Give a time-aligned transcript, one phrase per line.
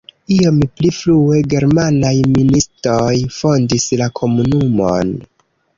[0.35, 5.19] Iom pli frue germanaj ministoj fondis la komunumon.